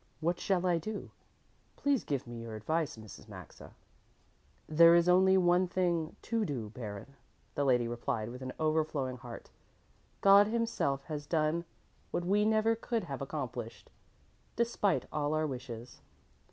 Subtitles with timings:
[0.19, 1.11] What shall I do?
[1.75, 3.27] Please give me your advice, Mrs.
[3.29, 3.75] Maxa."
[4.67, 7.13] "There is only one thing to do, Baron,"
[7.53, 9.51] the lady replied with an overflowing heart.
[10.21, 11.65] "God Himself has done
[12.09, 13.91] what we never could have accomplished,
[14.55, 16.01] despite all our wishes.